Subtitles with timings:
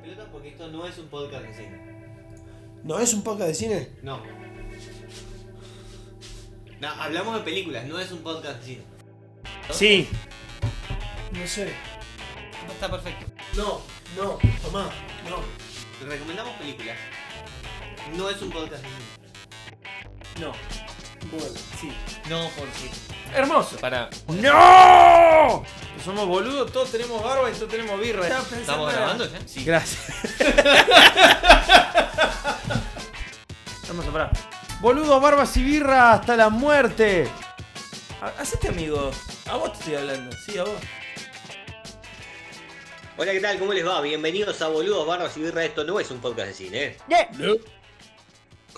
[0.00, 1.80] pelotas porque esto no es un podcast de cine.
[2.82, 3.88] ¿No es un podcast de cine?
[4.02, 4.22] No.
[6.80, 8.82] No, hablamos de películas, no es un podcast de cine.
[9.70, 10.08] Sí.
[11.32, 11.72] No sé.
[12.70, 13.26] Está perfecto.
[13.56, 13.80] No,
[14.16, 14.90] no, tomá,
[15.28, 16.08] no.
[16.08, 16.96] Recomendamos películas.
[18.16, 19.20] No es un podcast de cine.
[20.40, 20.52] No.
[21.30, 21.46] Bueno,
[21.78, 21.92] sí.
[22.30, 22.90] No, porque.
[23.36, 23.76] Hermoso.
[23.76, 24.08] Para.
[24.28, 25.62] ¡No!
[26.04, 28.26] Somos boludos, todos tenemos barba y todos tenemos birra.
[28.26, 29.38] ¿Estamos grabando ya?
[29.46, 29.64] Sí.
[29.64, 30.16] Gracias.
[33.88, 34.30] Vamos a parar.
[34.80, 37.28] Boludos, barbas y birra hasta la muerte.
[38.22, 39.10] Ha- Hacete amigo.
[39.46, 40.34] A vos te estoy hablando.
[40.46, 40.72] Sí, a vos.
[43.18, 43.58] Hola, ¿qué tal?
[43.58, 44.00] ¿Cómo les va?
[44.00, 45.64] Bienvenidos a Boludos, Barros y Birra.
[45.64, 46.96] Esto no es un podcast de cine, ¿eh?
[47.36, 47.56] No.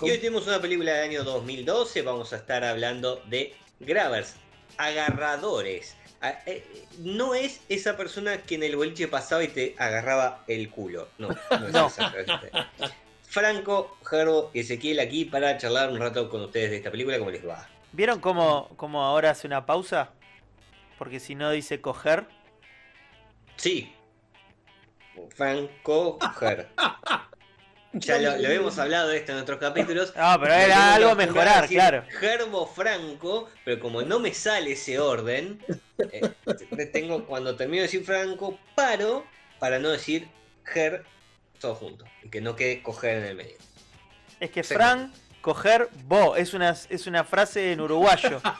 [0.05, 2.01] Y hoy tenemos una película del año 2012.
[2.01, 4.33] Vamos a estar hablando de Grabbers,
[4.77, 5.95] agarradores.
[6.45, 6.63] Eh,
[6.99, 11.09] No es esa persona que en el boliche pasaba y te agarraba el culo.
[11.17, 11.87] No, no es No.
[11.87, 12.71] esa persona.
[13.27, 17.17] Franco, Gerbo y Ezequiel aquí para charlar un rato con ustedes de esta película.
[17.17, 17.67] ¿Cómo les va?
[17.91, 20.11] ¿Vieron cómo, cómo ahora hace una pausa?
[20.97, 22.25] Porque si no dice coger.
[23.57, 23.93] Sí.
[25.35, 26.69] Franco, Ger.
[27.93, 30.11] Ya lo, lo hemos hablado de esto en otros capítulos.
[30.15, 32.03] Ah, pero era algo a mejorar, decir claro.
[32.19, 35.63] Gerbo Franco, pero como no me sale ese orden,
[36.11, 36.31] eh,
[36.91, 39.25] tengo cuando termino de decir Franco, paro
[39.59, 40.27] para no decir
[40.65, 41.05] Ger
[41.59, 42.03] todo junto.
[42.23, 43.57] Y que no quede coger en el medio.
[44.39, 44.73] Es que Sí.
[44.73, 46.35] Fran, coger, bo.
[46.35, 48.41] Es una, es una frase en uruguayo.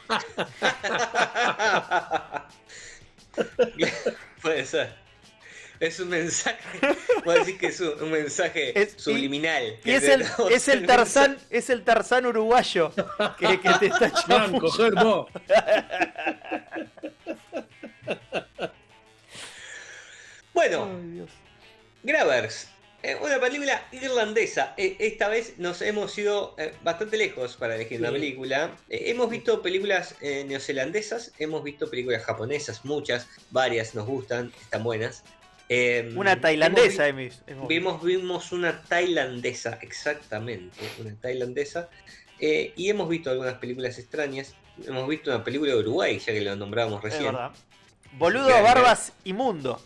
[4.42, 5.03] Puede ser.
[5.79, 6.57] Es un mensaje,
[7.23, 9.77] puedo decir que es un, un mensaje Es- y- subliminal.
[9.79, 12.91] Y que es el, es el Tarzán, es el Tarzán uruguayo
[13.39, 14.11] que, que te está
[15.03, 15.27] vos.
[20.53, 21.29] Bueno, Ay, Dios.
[22.03, 22.67] Grabbers,
[23.01, 24.73] eh, una película irlandesa.
[24.77, 28.13] Eh, Esta vez nos hemos ido eh, bastante lejos para elegir una Sí.
[28.16, 28.75] película.
[28.89, 35.23] Eh, Hemos visto películas neozelandesas, hemos visto películas japonesas, muchas, varias nos gustan, están buenas.
[35.75, 41.89] Eh, Una tailandesa, hemos hemos, hemos- vi- Vimos, vimos una tailandesa, exactamente, una tailandesa.
[42.39, 44.53] eh, y hemos visto algunas películas extrañas.
[44.85, 47.31] Hemos visto una película de Uruguay, ya que lo nombramos Es recién.
[47.33, 47.51] verdad.
[48.13, 49.81] Boludo, Bien, barbas, inmundo.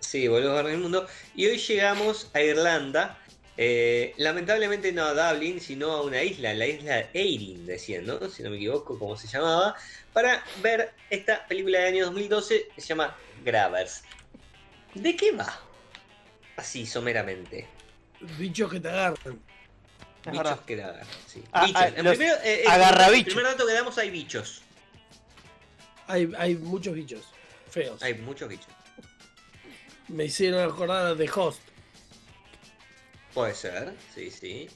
[0.00, 1.06] Sí, volvemos a ver el mundo.
[1.34, 3.18] Y hoy llegamos a Irlanda.
[3.58, 8.18] eh, lamentablemente no a Dublin, sino a una isla, la isla Erin, decían, ¿no?
[8.30, 9.76] Si no me equivoco, cómo se llamaba.
[10.14, 14.02] Para ver esta película del año 2012, se llama Grabbers.
[14.94, 15.60] ¿De qué va?
[16.56, 17.66] Así, someramente.
[18.38, 19.16] Bichos que te agarran.
[20.24, 20.60] Es bichos verdad.
[20.64, 21.42] que la agarran, sí.
[21.52, 21.82] Ah, bichos.
[21.82, 23.16] ah, los primero, eh, eh.
[23.16, 24.62] El primer dato que damos hay bichos.
[26.06, 27.24] Hay, hay muchos bichos
[27.70, 28.02] feos.
[28.02, 28.68] Hay muchos bichos.
[30.08, 31.60] Me hicieron acordar de Host.
[33.32, 34.68] Puede ser, sí, sí.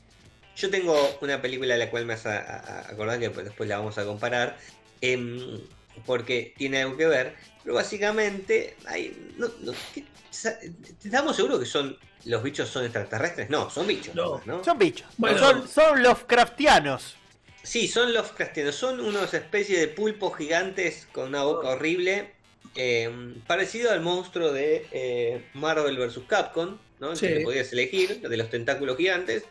[0.56, 3.69] Yo tengo una película de la cual me vas a, a- a acordar que después
[3.69, 4.56] la vamos a comparar.
[5.03, 5.60] em,
[6.06, 7.37] porque tiene algo que ver.
[7.66, 10.56] Pero básicamente, hay, no, no, ¿qué- sa-
[11.04, 13.50] ¿estamos seguros que son los bichos son extraterrestres?
[13.50, 14.15] No, son bichos.
[14.15, 14.41] No.
[14.47, 14.62] ¿no?
[14.62, 15.09] Son bichos.
[15.16, 15.37] Bueno.
[15.37, 17.16] son, son Lovecraftianos.
[17.65, 18.77] Sí, son los cristianos.
[18.77, 22.34] Son unas especies de pulpos gigantes con una boca horrible.
[22.77, 26.21] em, parecido al monstruo de eh, Marvel vs.
[26.28, 27.10] Capcom, ¿no?
[27.12, 27.27] El Sí.
[27.27, 29.43] que podías elegir, de los tentáculos gigantes.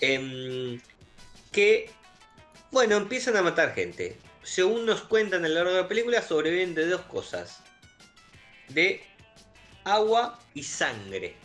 [0.00, 0.80] em,
[1.52, 1.88] que,
[2.72, 4.16] bueno, empiezan a matar gente.
[4.44, 7.60] Según nos cuentan a lo largo de la película, sobreviven de dos cosas.
[8.68, 9.02] De
[9.84, 11.36] agua y sangre.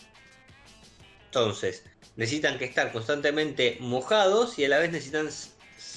[1.26, 1.84] Entonces,
[2.16, 5.30] necesitan que estar constantemente mojados y a la vez necesitan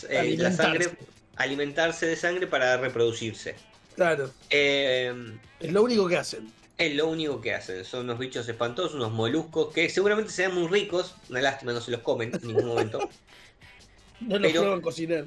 [0.08, 0.90] eh, la sangre,
[1.36, 2.06] Alimentarse.
[2.06, 3.54] de sangre para reproducirse.
[3.96, 4.30] Claro.
[4.50, 5.12] Eh,
[5.60, 6.52] Es lo único que hacen.
[6.78, 7.84] es lo único que hacen.
[7.84, 11.14] Son unos bichos espantosos, unos moluscos que seguramente sean muy ricos.
[11.30, 13.08] Una lástima, no se los comen en ningún momento.
[14.20, 15.24] No los prueban cocinar.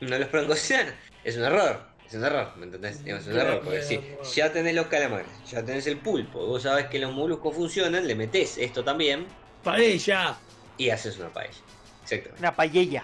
[0.00, 0.94] No los pueden cocinar.
[1.26, 1.80] Es un error.
[2.06, 3.00] Es un error, ¿me entendés?
[3.04, 3.60] Es un error.
[3.64, 4.00] Porque si
[4.36, 8.14] ya tenés los calamares, ya tenés el pulpo, vos sabés que los moluscos funcionan, le
[8.14, 9.26] metés esto también
[9.64, 10.38] Paella.
[10.78, 11.58] y haces una paella.
[12.04, 12.38] Exactamente.
[12.38, 13.02] Una paella.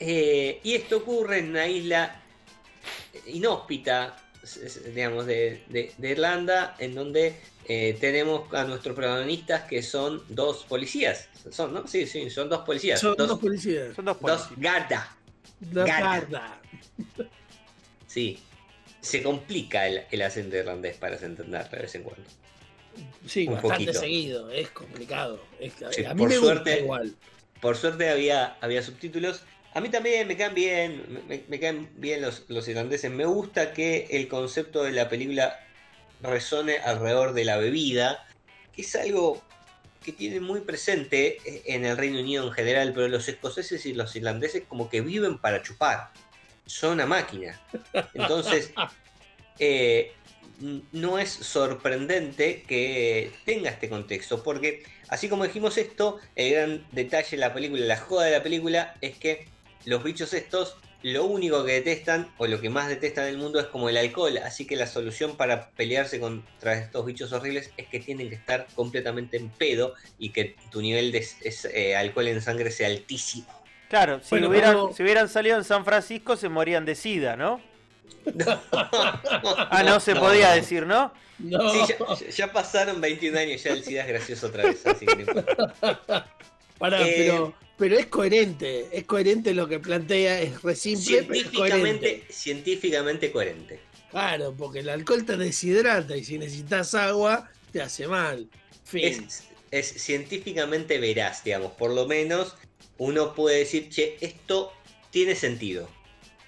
[0.00, 2.18] Eh, y esto ocurre en una isla
[3.26, 4.16] inhóspita,
[4.94, 7.36] digamos, de, de- de Irlanda, en donde
[7.66, 11.28] eh, tenemos a nuestros protagonistas que son dos policías.
[11.50, 11.86] Son, ¿no?
[11.86, 13.00] Sí, sí, son dos policías.
[13.00, 13.94] Son dos, dos policías.
[13.94, 14.58] Son dos dos policías.
[14.58, 15.14] Garda.
[15.72, 16.00] La Gata.
[16.00, 16.60] carda.
[18.06, 18.38] Sí.
[19.00, 22.24] Se complica el, el acento irlandés para entenderlo de vez en cuando.
[23.26, 24.00] Sí, Un bastante poquito.
[24.00, 24.50] seguido.
[24.50, 25.40] Es complicado.
[25.60, 27.14] Es- Sí, a mí por me suerte- gusta igual.
[27.60, 29.42] Por suerte había, había subtítulos.
[29.74, 33.10] A mí también me caen bien, me, me caen bien los, los irlandeses.
[33.10, 35.60] Me gusta que el concepto de la película
[36.20, 38.26] resone alrededor de la bebida,
[38.74, 39.40] que es algo
[40.02, 43.92] que tienen muy presente eh, en el Reino Unido en general, pero los escoceses y
[43.94, 46.10] los irlandeses como que viven para chupar.
[46.68, 47.60] Son una máquina.
[48.14, 48.72] Entonces,
[49.58, 50.12] eh,
[50.92, 57.30] no es sorprendente que tenga este contexto, porque así como dijimos esto, el gran detalle
[57.30, 59.48] de la película, la joda de la película, es que
[59.84, 63.66] los bichos estos lo único que detestan o lo que más detestan del mundo es
[63.66, 68.00] como el alcohol, así que la solución para pelearse contra estos bichos horribles es que
[68.00, 71.24] tienen que estar completamente en pedo y que tu nivel de
[71.72, 73.46] eh, alcohol en sangre sea altísimo.
[73.88, 77.36] Claro, si, Bueno, hubieran, pero- si hubieran salido en San Francisco se morían de sida,
[77.36, 77.60] ¿no?
[78.72, 81.12] Ah, no se podía decir, ¿no?
[81.38, 81.70] No.
[81.72, 85.24] Sí, ya, ya pasaron 21 años, ya el SIDA es gracioso otra vez, así que.
[86.78, 88.88] Pará, Eh, pero, pero es coherente.
[88.92, 92.24] Es coherente lo que plantea, es re simple, pero es coherente.
[92.28, 93.80] Científicamente, científicamente coherente.
[94.10, 98.48] Claro, porque el alcohol te deshidrata y si necesitas agua, te hace mal.
[98.84, 99.04] Fin.
[99.26, 102.54] Es, es científicamente veraz, digamos, por lo menos
[102.98, 104.72] uno puede decir, che, esto
[105.10, 105.88] tiene sentido,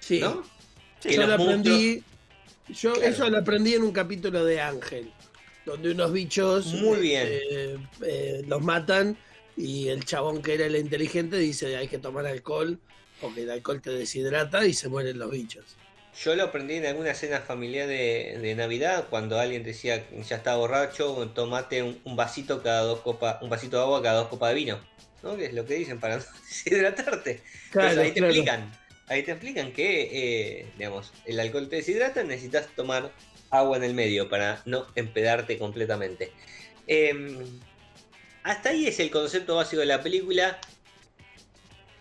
[0.01, 0.19] sí.
[0.21, 0.43] ¿no?
[1.01, 2.03] Sí, Que yo lo aprendí.
[2.69, 3.09] Yo Claro.
[3.09, 5.11] eso lo aprendí en un capítulo de Ángel,
[5.65, 7.27] donde unos bichos Muy bien.
[7.29, 9.17] eh, eh, los matan
[9.57, 12.79] y el chabón que era el inteligente dice hay que tomar alcohol
[13.21, 15.65] porque el alcohol te deshidrata y se mueren los bichos.
[16.19, 20.57] Yo lo aprendí en alguna cena familiar de, de Navidad, cuando alguien decía, ya está
[20.57, 24.51] borracho, tomate un, un vasito cada dos copas, un vasito de agua cada dos copas
[24.51, 24.81] de vino,
[25.23, 25.37] ¿no?
[25.37, 27.43] Que es lo que dicen para no deshidratarte.
[27.67, 28.73] Entonces, ahí te explican,
[29.07, 30.11] ahí te explican que,
[30.61, 33.13] eh, digamos, el alcohol te deshidrata, necesitas tomar
[33.51, 36.33] agua en el medio para no empedarte completamente.
[36.87, 37.61] Em,
[38.43, 40.59] hasta ahí es el concepto básico de la película.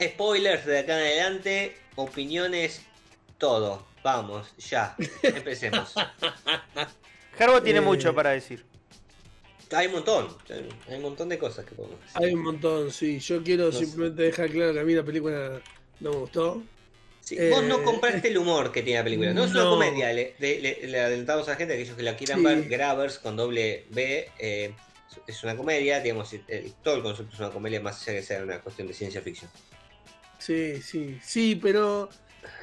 [0.02, 2.82] Spoilers de acá en adelante, opiniones,
[3.38, 3.86] todo.
[4.04, 5.94] Vamos, ya, empecemos.
[7.38, 8.66] Gerbo tiene Eh, mucho para decir.
[9.72, 10.36] Hay un montón,
[10.88, 12.22] hay un montón de cosas que podemos decir.
[12.24, 13.20] Hay un montón, sí.
[13.20, 13.86] Yo quiero No sé.
[13.86, 15.62] simplemente dejar claro que a mí la película
[16.00, 16.64] no me gustó.
[17.22, 20.12] Sí, eh, vos no compraste el humor que tiene la película, no es una comedia,
[20.14, 22.46] le, le- le- le adelantamos a la gente, aquellos que la quieran Sí.
[22.46, 24.74] ver, Grabbers con doble B, eh,
[25.28, 28.42] es una comedia, digamos, el- todo el concepto es una comedia, más allá que sea
[28.42, 29.52] una cuestión de ciencia ficción.
[30.40, 32.10] Sí, sí, sí, pero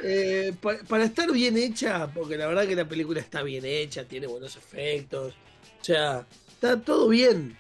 [0.02, 4.05] eh, pa- para estar bien hecha, porque la verdad que la película está bien hecha,
[4.05, 5.34] tiene buenos efectos,
[5.81, 7.56] o sea, está todo bien,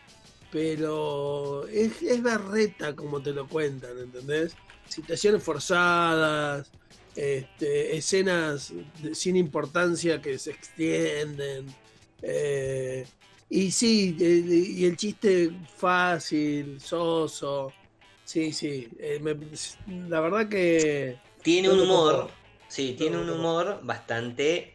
[0.50, 4.54] pero es, es berreta como te lo cuentan, ¿entendés?
[4.88, 6.70] Situaciones forzadas,
[7.14, 8.72] este, escenas
[9.12, 11.66] sin importancia que se extienden,
[12.22, 13.06] eh,
[13.48, 17.72] y sí, eh, y el chiste fácil, soso.
[18.24, 18.88] Sí, sí.
[20.08, 21.16] la verdad que.
[21.46, 22.28] Tiene un humor,
[22.66, 24.74] sí, tiene un humor bastante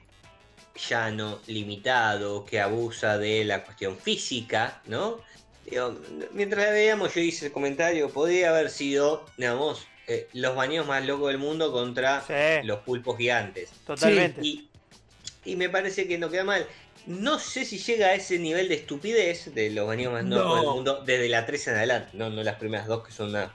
[0.90, 5.20] llano, limitado, que abusa de la cuestión física, ¿no?
[5.70, 5.98] Digo,
[6.32, 11.06] mientras la veíamos yo hice el comentario, podría haber sido, digamos, eh, los baños más
[11.06, 13.70] locos del mundo contra Sí, los pulpos gigantes.
[13.86, 14.40] totalmente.
[14.42, 14.70] Y,
[15.44, 16.66] y me parece que no queda mal.
[17.06, 20.70] No sé si llega a ese nivel de estupidez de los baños más locos del
[20.70, 23.54] mundo desde la 3 en adelante, no, no las primeras dos que son una,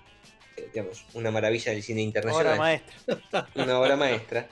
[0.72, 3.48] digamos, una maravilla del cine Obra internacional, maestra.
[3.54, 4.48] una obra maestra.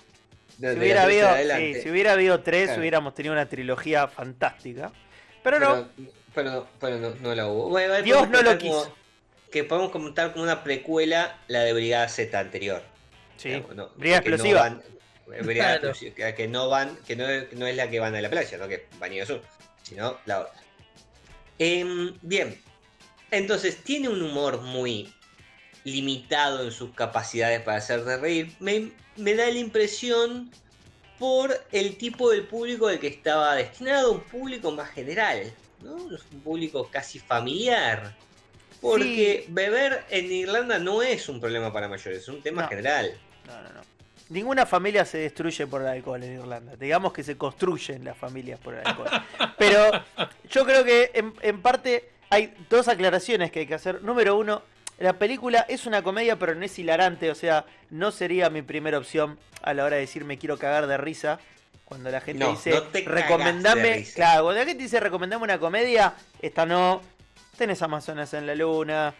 [0.58, 1.74] De- Si hubiera, la 3 en habido, adelante.
[1.74, 2.80] sí, si hubiera habido tres, Claro.
[2.80, 4.92] hubiéramos tenido una trilogía fantástica.
[5.42, 7.68] Pero no, Pero, pero, no- pero no, no la hubo.
[7.70, 8.94] Bueno, Dios no lo como- quiso.
[9.50, 12.82] que podemos comentar como una precuela la de Brigada Z anterior.
[13.36, 13.48] sí.
[13.50, 14.60] Digamos, no- Brigada explosiva.
[14.60, 14.82] van-
[15.26, 15.88] Brigada Claro.
[15.90, 18.68] explosiva, que- no van, que no, no es la que van a la playa, no
[18.68, 19.42] que van a ir al sur,
[19.82, 20.52] sino la otra.
[21.58, 22.60] Em, bien,
[23.30, 25.12] entonces tiene un humor muy
[25.84, 28.52] limitado en sus capacidades para hacerte reír.
[28.58, 30.50] Me, me da la impresión
[31.18, 35.94] por el tipo del público al que estaba destinado, un público más general, ¿no?
[35.94, 38.14] Un público casi familiar.
[38.80, 42.68] Porque beber en Irlanda no es un problema para mayores, es un tema No.
[42.68, 43.12] general.
[43.46, 43.80] No, no, no.
[44.30, 46.76] Ninguna familia se destruye por el alcohol en Irlanda.
[46.76, 49.08] Digamos que se construyen las familias por el alcohol.
[49.58, 49.90] Pero
[50.50, 54.02] yo creo que en, en parte hay dos aclaraciones que hay que hacer.
[54.02, 54.62] Número uno,
[54.98, 57.30] la película es una comedia pero no es hilarante.
[57.30, 60.86] O sea, no sería mi primera opción a la hora de decir me quiero cagar
[60.86, 61.38] de risa.
[61.84, 66.14] Cuando la gente No, dice no recomendame, claro, cuando la gente dice recomendame una comedia,
[66.40, 67.02] esta no,
[67.58, 69.14] tenés Amazonas en la luna,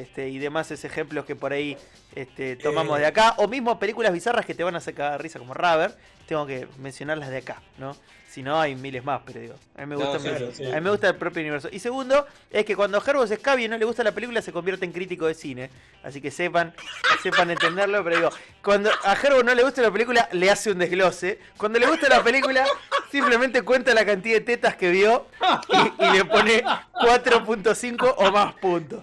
[0.00, 1.76] este, y demás esos ejemplos que por ahí
[2.14, 5.54] este, tomamos de acá, o mismo películas bizarras que te van a sacar risa como
[5.54, 5.94] Rubber,
[6.26, 7.96] tengo que mencionarlas de acá, ¿no?
[8.30, 10.46] Si no, hay miles más, pero digo, a mí me gusta, No, sí, me- sí,
[10.56, 10.66] sí.
[10.66, 11.68] a mí me gusta el propio universo.
[11.70, 14.42] Y segundo, es que cuando a Herbo se escabie y no le gusta la película,
[14.42, 15.70] se convierte en crítico de cine.
[16.02, 16.74] Así que sepan,
[17.22, 20.78] sepan entenderlo, pero digo, cuando a Herbo no le gusta la película, le hace un
[20.78, 21.38] desglose.
[21.56, 22.64] Cuando le gusta la película,
[23.12, 25.28] simplemente cuenta la cantidad de tetas que vio
[25.68, 29.00] y, y le pone 4.5 o más puntos.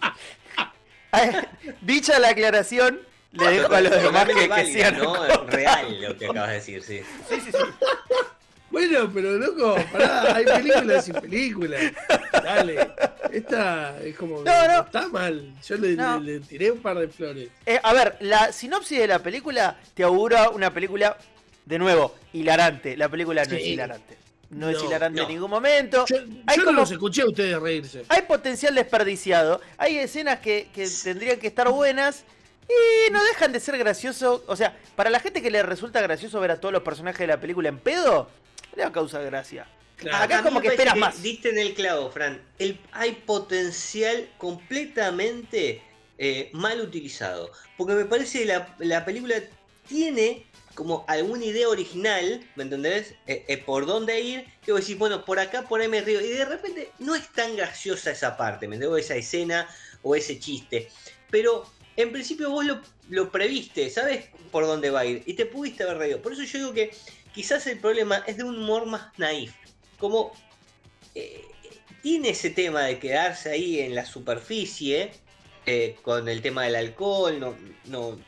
[1.81, 2.99] Dicha la aclaración,
[3.33, 4.97] le dejo a los demás que, que sigan.
[4.97, 5.25] ¿no?
[5.25, 7.01] Es real lo que acabas de decir, sí.
[7.29, 7.57] Sí, sí, sí.
[8.69, 11.81] Bueno, pero loco, pará, hay películas y películas.
[12.31, 12.91] Dale.
[13.29, 14.43] Esta es como.
[14.43, 14.81] No, no.
[14.83, 15.53] Está mal.
[15.67, 16.19] Yo le, No.
[16.21, 17.49] le- le tiré un par de flores.
[17.65, 21.17] Eh, a ver, la sinopsis de la película te augura una película,
[21.65, 22.95] de nuevo, hilarante.
[22.95, 24.17] La película no es hilarante.
[24.51, 25.21] No, es no.
[25.21, 26.05] en ningún momento.
[26.07, 28.03] Yo, hay, yo no los escuché a ustedes reírse.
[28.09, 29.61] hay potencial desperdiciado.
[29.77, 32.25] Hay escenas que, que tendrían que estar buenas.
[32.67, 34.43] Y no dejan de ser gracioso.
[34.47, 37.27] O sea, para la gente que le resulta gracioso ver a todos los personajes de
[37.27, 38.29] la película en pedo,
[38.75, 39.67] le va a causar gracia.
[39.95, 40.23] Claro.
[40.23, 41.21] Acá mí como que esperas más.
[41.21, 42.41] Diste en el clavo, Fran.
[42.59, 45.81] El, hay potencial completamente
[46.17, 47.51] eh, mal utilizado.
[47.77, 49.35] Porque me parece que la, la película
[49.91, 53.13] tiene como alguna idea original, ¿me entendés?
[53.27, 56.21] Eh, eh, por dónde ir, que vos decís, bueno, por acá, por ahí me río.
[56.21, 59.05] Y de repente no es tan graciosa esa parte, ¿me entendés?
[59.05, 59.67] Esa escena
[60.01, 60.89] o ese chiste.
[61.29, 61.65] Pero
[61.97, 62.65] en principio vos
[63.09, 65.23] lo, previste, sabes por dónde va a ir.
[65.25, 66.21] Y te pudiste haber reído.
[66.21, 66.91] Por eso yo digo que
[67.33, 69.53] quizás el problema es de un humor más naif.
[69.97, 70.31] Como
[71.15, 71.45] eh,
[72.01, 75.11] tiene ese tema de quedarse ahí en la superficie
[75.65, 77.55] eh, con el tema del alcohol,
[77.85, 78.19] no,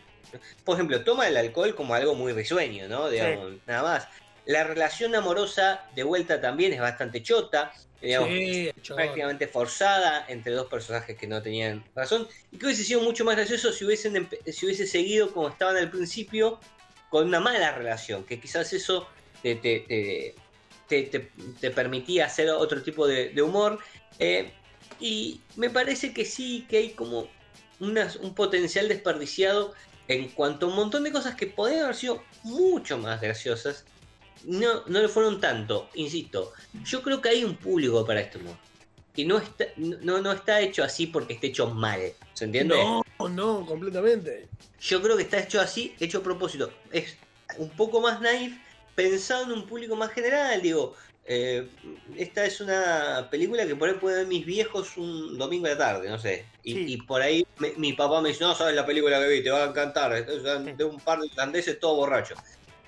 [0.64, 3.10] por ejemplo, toma el alcohol como algo muy risueño, ¿no?
[3.10, 4.08] Digamos, nada más.
[4.46, 7.72] La relación amorosa de vuelta también es bastante chota,
[8.02, 12.28] digamos, Sí, prácticamente forzada entre dos personajes que no tenían razón.
[12.52, 15.90] Y que hubiese sido mucho más gracioso si hubiesen si hubiese seguido como estaban al
[15.90, 16.60] principio,
[17.10, 19.08] con una mala relación, que quizás eso
[19.42, 20.36] te, te,
[20.88, 23.80] te- te- permitía hacer otro tipo de, de humor.
[24.20, 24.52] Eh,
[25.00, 27.30] y me parece que sí, que hay como
[27.80, 29.74] un potencial desperdiciado
[30.16, 33.86] en cuanto a un montón de cosas que podrían haber sido mucho más graciosas.
[34.44, 36.54] No, no lo fueron tanto, insisto.
[36.84, 38.56] Yo creo que hay un público para este humor.
[39.16, 42.02] Y no está, no, no está hecho así porque esté hecho mal.
[42.34, 42.76] ¿Se entiende?
[42.76, 44.48] No, no, completamente.
[44.82, 46.72] Yo creo que está hecho así, hecho a propósito.
[46.92, 47.16] Es
[47.58, 48.58] un poco más naif,
[48.96, 50.62] pensado en un público más general.
[50.62, 51.70] Digo, eh,
[52.18, 55.78] esta es una película que por ahí pueden ver mis viejos un domingo de la
[55.78, 56.46] tarde, no sé.
[56.64, 56.86] Y, Sí.
[56.94, 59.50] y por ahí me- mi papá me dice, no, sabes la película que vi, te
[59.50, 60.14] va a encantar.
[60.14, 60.28] Es
[60.78, 62.36] de un par de irlandeses todo borracho.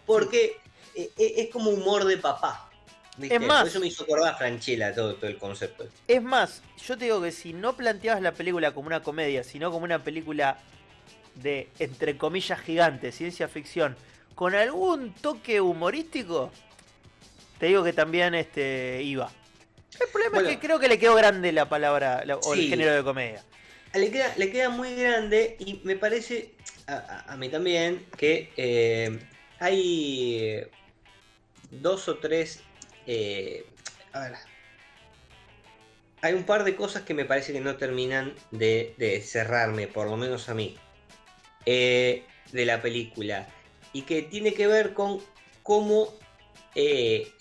[0.05, 0.57] Porque
[0.95, 2.69] eh, eh, es como humor de papá.
[3.17, 3.35] ¿viste?
[3.35, 5.85] Es más- Por eso me hizo acordar a Franchella todo, todo el concepto.
[6.07, 9.71] Es más, yo te digo que si no planteabas la película como una comedia, sino
[9.71, 10.57] como una película
[11.35, 13.97] de, entre comillas, gigante, ciencia ficción,
[14.35, 16.49] con algún toque humorístico,
[17.59, 19.29] te digo que también este iba.
[19.99, 20.49] El problema Bueno.
[20.49, 23.43] es que creo que le quedó grande la palabra la- o el género de comedia.
[23.97, 26.51] Le queda, le queda muy grande y me parece,
[26.87, 29.19] a, mí también, que eh,
[29.59, 30.67] hay
[31.71, 32.61] dos o tres...
[33.07, 33.65] eh,
[34.13, 34.33] a ver.
[36.21, 40.17] Hay un par de cosas que me parece que no terminan de, cerrarme, por lo
[40.17, 40.75] menos a mí,
[41.65, 43.47] eh, de la película.
[43.93, 45.21] Y que tiene que ver con
[45.61, 46.13] cómo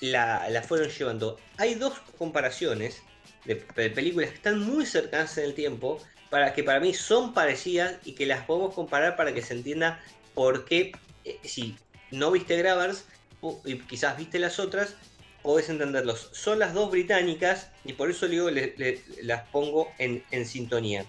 [0.01, 1.39] la, la fueron llevando.
[1.57, 3.03] Hay dos comparaciones
[3.47, 6.01] de películas que están muy cercanas en el tiempo,
[6.35, 10.03] para que para mí son parecidas y que las podemos comparar para que se entienda
[10.35, 10.91] por qué,
[11.25, 11.77] eh, si
[12.11, 13.05] no viste Gravers
[13.41, 14.97] o- y quizás viste las otras,
[15.45, 16.31] podés entenderlos.
[16.33, 21.07] Son las dos británicas y por eso digo, le- le- las pongo en, en sintonía.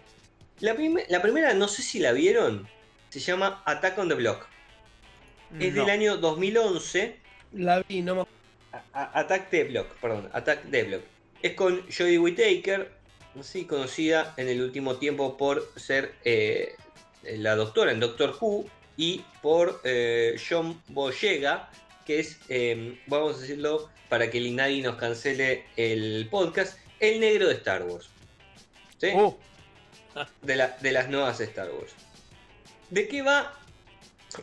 [0.60, 2.68] La, prime- la primera, no sé si la vieron,
[3.10, 4.46] se llama Attack on the Block.
[5.60, 5.82] Es No.
[5.82, 7.16] del año 2011.
[7.52, 8.22] La vi, no me
[8.94, 11.02] a- Attack the Block, perdón, Attack the Block.
[11.42, 12.92] Es con Jodie Whittaker,
[13.42, 16.76] sí, conocida en el último tiempo por ser eh,
[17.24, 18.66] la doctora en Doctor Who
[18.98, 21.70] y por eh, John Boyega,
[22.06, 27.48] que es, eh, vamos a decirlo, para que Inadi nos cancele el podcast, el negro
[27.48, 28.10] de Star Wars.
[29.00, 29.08] ¿Sí?
[29.14, 29.36] Uh,
[30.42, 31.92] de, la- de las nuevas Star Wars.
[32.90, 33.54] ¿De qué va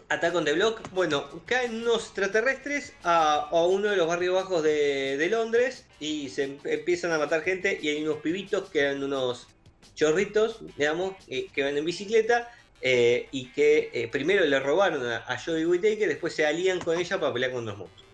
[0.09, 0.81] Attack on the Block?
[0.93, 6.59] Bueno, caen unos extraterrestres a, uno de los barrios bajos de, Londres y se em-
[6.65, 9.49] empiezan a matar gente y hay unos pibitos que eran unos
[9.95, 15.19] chorritos, digamos, eh, que van en bicicleta eh, y que eh, primero le robaron a,
[15.27, 18.09] a Jodie Whittaker, después se alían con ella para pelear con los monstruos.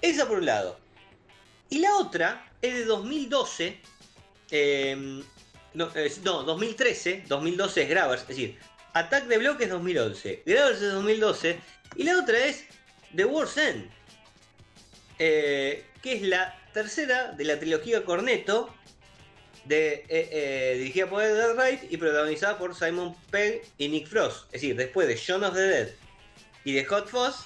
[0.00, 0.78] Esa por un lado.
[1.70, 3.80] Y la otra es de 2012.
[4.50, 5.22] eh,
[5.74, 5.90] No,
[6.24, 8.22] no, 2013, 2012 es Grabbers.
[8.22, 8.58] Es decir,
[8.94, 11.58] Attack the Block es 2011, Grabbers es 2012.
[11.96, 12.64] Y la otra es
[13.14, 13.90] The War's End.
[15.18, 18.74] eh, que es la tercera de la trilogía Cornetto.
[19.64, 24.44] De, eh, eh, dirigida por Edgar Wright y protagonizada por Simon Pegg y Nick Frost.
[24.46, 25.88] Es decir, después de Shaun of the Dead
[26.64, 27.44] y de Hot Fuzz,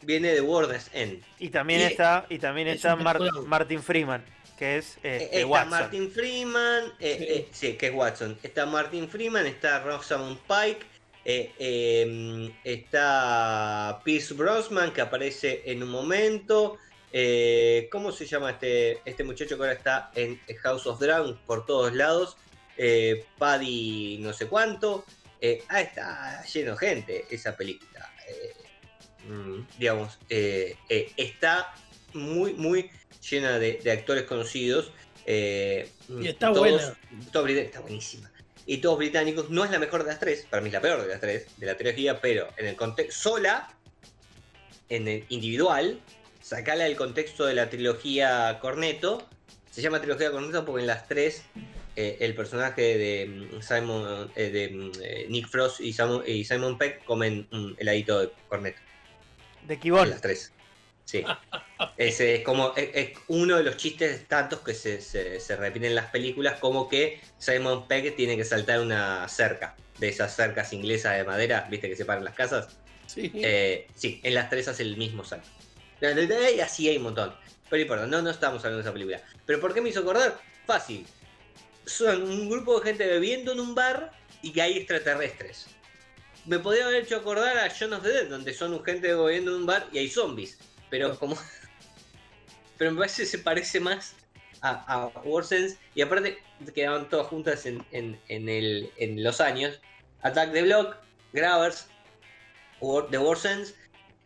[0.00, 1.22] viene The War's End.
[1.38, 2.96] Y también Y- está, y también es está.
[2.96, 4.24] Martin Freeman,
[4.62, 5.70] que es Eh, este, está Watson.
[5.70, 7.24] Martin Freeman, eh, Sí.
[7.28, 8.38] eh, sí, que es Watson.
[8.44, 10.86] Está Martin Freeman, está Rosamund Pike,
[11.24, 16.78] eh, eh, está Pierce Brosnan, que aparece en un momento.
[17.14, 21.66] eh, ¿Cómo se llama este, este muchacho que ahora está en House of Dragon por
[21.66, 22.36] todos lados?
[22.78, 25.04] Eh, Paddy no sé cuánto.
[25.40, 28.10] Eh, ah, está lleno de gente esa película.
[28.28, 31.74] Eh, mm, digamos, eh, eh, está
[32.14, 32.90] muy, muy
[33.30, 34.92] llena de, de actores conocidos.
[35.26, 35.88] eh,
[36.20, 36.98] Y está todos- buena.
[37.32, 38.30] todos está buenísima.
[38.66, 39.50] Y todos británicos.
[39.50, 41.46] No es la mejor de las tres, para mí es la peor de las tres,
[41.56, 43.30] de la trilogía, pero en el contexto.
[43.30, 43.74] Sola,
[44.88, 46.00] en el individual,
[46.40, 49.28] sacala del contexto de la trilogía Corneto.
[49.70, 51.42] Se llama trilogía Corneto porque en las tres.
[51.94, 56.78] eh, el personaje de mm, Simon eh, de mm, Nick Frost y Simon, y Simon
[56.78, 58.80] Peck comen un heladito de corneto.
[59.66, 60.08] De En Kibon.
[60.08, 60.52] las tres.
[61.04, 61.24] Sí.
[61.96, 65.90] Ese es como es, es uno de los chistes tantos que se, se, se repiten
[65.90, 70.72] en las películas, como que Simon Pegg tiene que saltar una cerca, de esas cercas
[70.72, 72.68] inglesas de madera, viste que separan las casas.
[73.06, 73.30] Sí.
[73.34, 75.48] Eh, sí, en las tres hace el mismo salto.
[76.00, 77.34] Y así hay un montón.
[77.70, 79.20] Pero importa, no, no estamos hablando de esa película.
[79.46, 80.38] ¿Pero por qué me hizo acordar?
[80.66, 81.06] Fácil.
[81.86, 85.66] Son un grupo de gente bebiendo en un bar y que hay extraterrestres.
[86.44, 89.56] Me podría haber hecho acordar a Shaun of the Dead, donde son gente bebiendo en
[89.58, 90.58] un bar y hay zombies.
[90.92, 91.36] Pero como.
[92.78, 94.14] Pero me parece que se parece más
[94.60, 95.76] a, a Warsens.
[95.94, 96.38] Y aparte
[96.74, 99.80] quedaban todas juntas en, en, en el, en los años.
[100.20, 100.96] Attack the Block,
[101.32, 101.86] Grabbers,
[102.80, 103.74] War- The Warsens.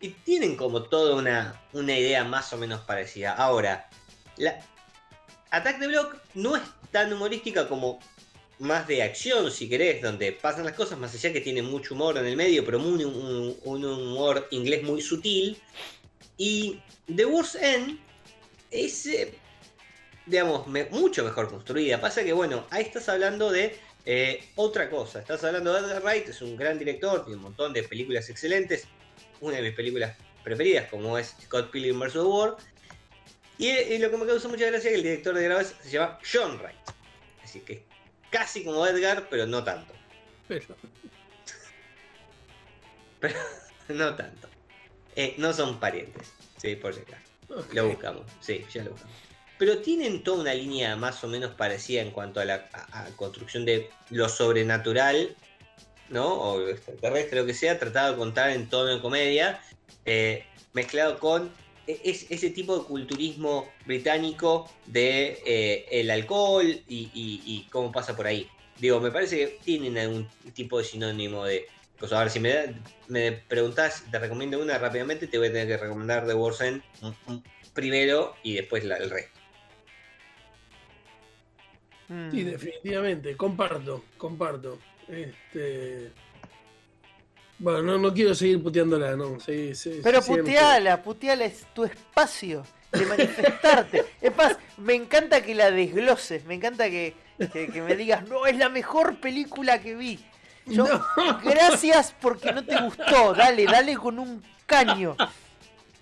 [0.00, 3.32] Y tienen como toda una, una idea más o menos parecida.
[3.34, 3.88] Ahora,
[4.36, 4.58] la
[5.50, 8.00] Attack the Block no es tan humorística como
[8.58, 12.16] más de acción, si querés, donde pasan las cosas, más allá que tiene mucho humor
[12.16, 15.60] en el medio, pero muy- un, un humor inglés muy sutil.
[16.36, 16.80] Y
[17.14, 17.98] The World's End
[18.70, 19.34] es, eh,
[20.26, 22.00] digamos, me- mucho mejor construida.
[22.00, 25.18] Pasa que, bueno, ahí estás hablando de eh, otra cosa.
[25.20, 28.86] Estás hablando de Edgar Wright, es un gran director, tiene un montón de películas excelentes.
[29.40, 32.12] Una de mis películas preferidas, como es Scott Pilgrim vs.
[32.12, 32.56] The World.
[33.58, 35.74] Y, eh, y lo que me causa mucha gracia es que el director de Graves
[35.82, 36.76] se llama John Wright.
[37.42, 37.84] Así que
[38.30, 39.92] casi como Edgar, pero no tanto.
[40.48, 40.66] Pero,
[43.88, 44.48] No tanto.
[45.16, 46.32] Eh, no son parientes.
[46.58, 47.22] Sí, por si acaso.
[47.72, 49.16] Lo buscamos, sí, ya lo buscamos.
[49.58, 53.10] Pero tienen toda una línea más o menos parecida en cuanto a la a- a
[53.16, 55.34] construcción de lo sobrenatural,
[56.10, 56.34] ¿no?
[56.34, 59.60] O lo extraterrestre, lo que sea, tratado de contar en tono de comedia,
[60.04, 61.50] eh, mezclado con
[61.86, 67.92] e- es- ese tipo de culturismo británico de eh, el alcohol y, y- y cómo
[67.92, 68.48] pasa por ahí.
[68.78, 71.66] Digo, me parece que tienen algún tipo de sinónimo de
[71.98, 72.18] cosas.
[72.18, 72.72] A ver, si me, da-
[73.08, 76.82] me preguntás, te recomiendo una rápidamente, te voy a tener que recomendar The War's End
[77.00, 79.38] mm, mm, primero y después la- el resto.
[82.08, 82.30] Mm.
[82.30, 84.78] Sí, definitivamente, comparto, comparto.
[85.08, 86.12] Este.
[87.58, 89.40] Bueno, no, no quiero seguir puteándola, no.
[89.40, 90.42] sí, sí, Pero siempre.
[90.44, 94.04] puteala, puteala es tu espacio de manifestarte.
[94.20, 97.14] es más, me encanta que la desgloses, me encanta que,
[97.52, 100.18] que- que me digas, no, es la mejor película que vi.
[100.66, 101.06] Yo, No.
[101.44, 105.16] gracias porque no te gustó, dale, dale con un caño.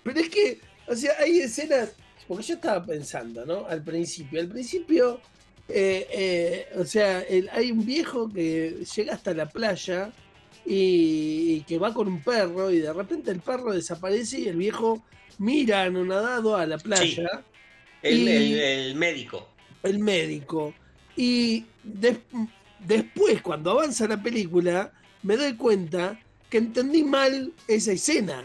[0.03, 1.93] Pero es que, o sea, hay escenas.
[2.27, 3.65] Porque yo estaba pensando, ¿no?
[3.67, 4.41] Al principio.
[4.41, 5.21] Al principio,
[5.69, 10.11] eh, eh, o sea, el- hay un viejo que llega hasta la playa
[10.65, 14.55] y, y que va con un perro y de repente el perro desaparece y el
[14.57, 15.03] viejo
[15.37, 17.43] mira anonadado a la playa.
[18.01, 19.47] El, Y- el- el médico.
[19.83, 20.73] el médico.
[21.15, 22.17] Y des-
[22.85, 24.91] después, cuando avanza la película,
[25.23, 26.19] me doy cuenta
[26.49, 28.43] que entendí mal esa escena.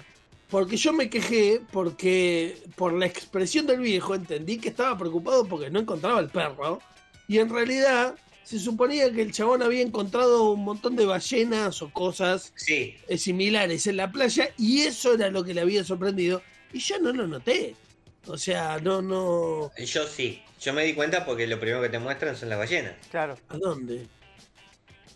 [0.48, 5.70] Porque yo me quejé porque por la expresión del viejo entendí que estaba preocupado porque
[5.70, 6.80] no encontraba el perro.
[7.28, 11.90] Y en realidad se suponía que el chabón había encontrado un montón de ballenas o
[11.92, 16.42] cosas Sí, eh, similares en la playa y eso era lo que le había sorprendido.
[16.72, 17.76] Y yo no lo noté.
[18.26, 19.70] O sea, no, no...
[19.76, 20.42] yo sí.
[20.60, 22.94] Yo me di cuenta porque lo primero que te muestran son las ballenas.
[23.10, 23.38] Claro.
[23.48, 24.08] ¿A dónde?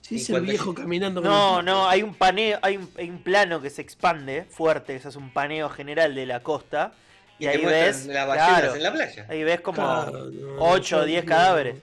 [0.06, 2.90] Sí, ¿Y es el viejo caminando con No, el- no, hay un paneo, hay un,
[2.98, 6.42] hay un plano que se expande fuerte, que se hace un paneo general de la
[6.42, 6.92] costa.
[7.38, 9.26] Y, ahí ves, las ballenas claro, en la playa.
[9.30, 11.76] ahí ves como Claro, no, 8 o yo 10 no- cadáveres.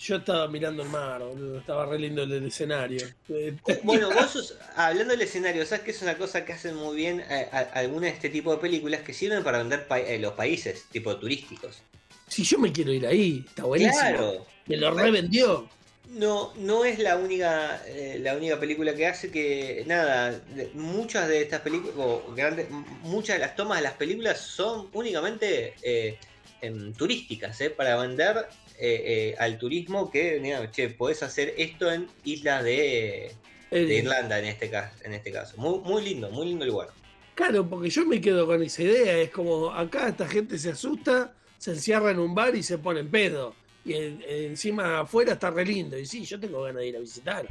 [0.00, 1.58] Yo estaba mirando el mar, boludo.
[1.58, 3.04] Estaba re lindo el, el escenario.
[3.28, 6.96] Eh, Bueno, vos sos- hablando del escenario, ¿sabes que es una cosa que hacen muy
[6.96, 10.18] bien eh, a- algunas de este tipo de películas que sirven para vender pa- eh,
[10.20, 11.82] los países, tipo turísticos?
[12.28, 13.98] Si yo me quiero ir ahí, está buenísimo.
[14.00, 14.46] Claro.
[14.66, 15.68] Me lo revendió.
[16.10, 20.30] No, no es la única, eh, la única película que hace que nada.
[20.54, 22.66] de- muchas de estas películas, o grandes,
[23.02, 26.16] muchas de las tomas de las películas son únicamente eh,
[26.62, 28.36] em, turísticas, eh, para vender
[28.78, 33.32] eh, eh, al turismo que, mira, che, podés hacer esto en islas de,
[33.70, 35.56] de Irlanda en este caso, en este caso.
[35.58, 36.88] Muy, muy lindo, muy lindo lugar.
[37.34, 39.18] Claro, porque yo me quedo con esa idea.
[39.18, 43.00] Es como acá esta gente se asusta, se encierra en un bar y se pone
[43.00, 43.54] en pedo.
[43.84, 45.98] Y en- encima afuera está re lindo.
[45.98, 47.46] Y sí, yo tengo ganas de ir a visitar.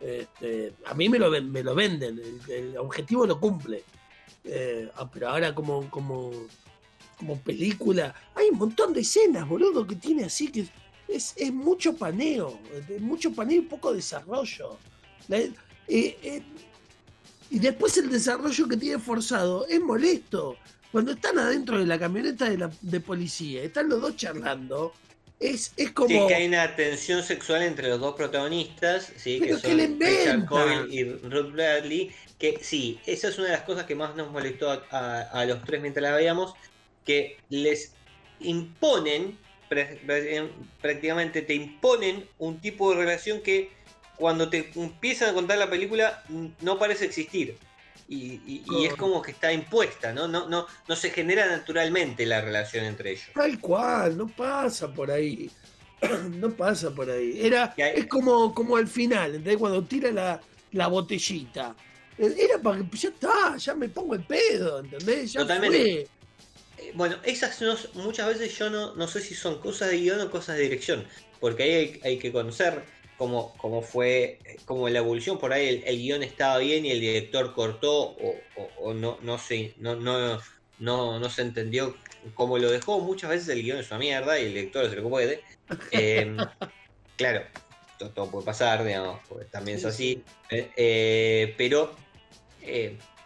[0.00, 3.84] Este, a mí me lo, me lo venden, el, objetivo lo cumple.
[4.44, 6.30] Eh, ah, pero ahora como, como,
[7.18, 10.66] como película, hay un montón de escenas, boludo, que tiene así que
[11.08, 12.58] es, es mucho paneo,
[13.00, 14.78] mucho paneo y poco desarrollo.
[15.28, 15.52] Eh,
[15.88, 16.42] eh,
[17.50, 20.56] y después el desarrollo que tiene forzado es molesto.
[20.92, 24.92] Cuando están adentro de la camioneta de, la, de policía, están los dos charlando,
[25.40, 26.08] es, es como...
[26.08, 29.98] Sí, que hay una tensión sexual entre los dos protagonistas, sí, que Pero que son
[30.00, 30.46] Richard.
[30.46, 34.30] Coyle y Ruth Bradley, que sí, esa es una de las cosas que más nos
[34.30, 36.54] molestó a, a- a los tres mientras la veíamos,
[37.04, 37.92] que les
[38.40, 39.38] imponen,
[39.70, 43.70] prá- prá- prácticamente te imponen un tipo de relación que
[44.16, 46.22] cuando te empiezan a contar la película
[46.60, 47.56] no parece existir.
[48.10, 50.26] Y, y- y es como que está impuesta, ¿no?
[50.26, 53.26] No, no, no se genera naturalmente la relación entre ellos.
[53.34, 55.50] Tal cual, no pasa por ahí.
[56.36, 57.38] No pasa por ahí.
[57.44, 59.56] Era, es como, como al final, ¿entendés?
[59.58, 60.40] Cuando tira la,
[60.72, 61.74] la botellita.
[62.16, 65.32] Era para que ya está, ya me pongo el pedo, ¿entendés?
[65.32, 65.76] Ya Totalmente.
[65.78, 66.86] fue.
[66.86, 70.20] Eh, Bueno, esas no- muchas veces yo no, no sé si son cosas de guion
[70.20, 71.04] o cosas de dirección,
[71.40, 72.84] porque ahí hay, hay que conocer
[73.18, 76.92] cómo, cómo fue, eh, cómo la evolución, por ahí el, el guion estaba bien y
[76.92, 80.40] el director cortó o, o- o no, no, se, no, no,
[80.78, 81.96] no, no se entendió
[82.34, 85.02] cómo lo dejó, muchas veces el guion es una mierda y el director es lo
[85.04, 85.44] que puede.
[85.90, 86.48] Eh,
[87.16, 87.46] claro,
[87.96, 92.06] todo, todo puede pasar, digamos, también es Sí, así, eh, eh, pero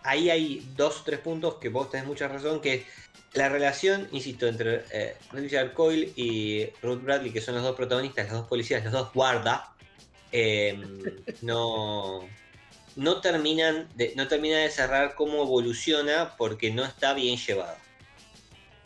[0.03, 2.87] ahí hay dos o tres puntos que vos tenés mucha razón, que es
[3.33, 8.29] la relación, insisto, entre eh, Richard Coyle y Ruth Bradley, que son los dos protagonistas,
[8.31, 9.65] los dos policías, los dos guarda,
[10.33, 10.79] eh,
[11.43, 12.29] no,
[12.97, 17.77] no, terminan de, no termina de cerrar cómo evoluciona porque no está bien llevado.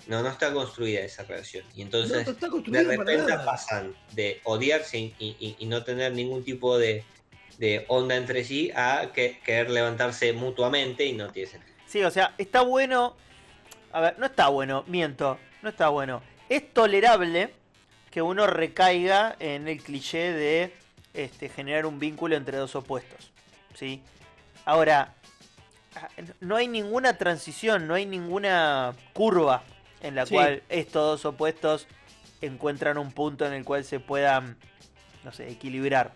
[0.06, 1.64] No, no está construida esa relación.
[1.74, 6.78] Y entonces no de repente pasan de odiarse y, y- y no tener ningún tipo
[6.78, 7.04] de,
[7.58, 11.74] de onda entre sí a que, querer levantarse mutuamente y no tiene sentido.
[11.86, 13.16] Sí, o sea, está bueno.
[13.92, 16.22] A ver, no está bueno, miento, no está bueno.
[16.48, 17.50] Es tolerable
[18.10, 20.72] que uno recaiga en el cliché de
[21.16, 23.30] este, generar un vínculo entre dos opuestos.
[23.74, 24.02] ¿Sí?
[24.64, 25.14] Ahora,
[25.96, 26.08] ah,
[26.40, 29.62] no hay ninguna transición, no hay ninguna curva
[30.02, 30.34] en la Sí.
[30.34, 31.86] cual estos dos opuestos
[32.40, 34.56] encuentran un punto en el cual se puedan,
[35.24, 36.12] no sé, equilibrar.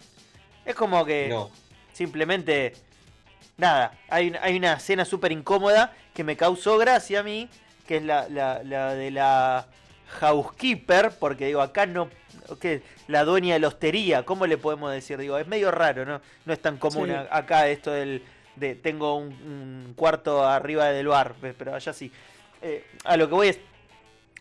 [0.64, 1.50] Es como que No.
[1.92, 2.74] simplemente
[3.56, 7.48] nada, hay, una- hay una escena súper incómoda que me causó gracia a mí,
[7.86, 9.66] que es la, la, la de la
[10.18, 12.08] housekeeper, porque digo, acá no,
[12.60, 12.82] ¿qué?
[13.08, 15.18] la dueña de la hostería, ¿cómo le podemos decir?
[15.18, 16.20] Digo, es medio raro, ¿no?
[16.44, 17.14] No es tan común Sí.
[17.30, 18.22] acá esto del,
[18.56, 21.54] de tengo un, un cuarto arriba del bar, ¿ves?
[21.56, 22.10] pero allá sí.
[22.62, 23.58] Eh, a lo que voy es,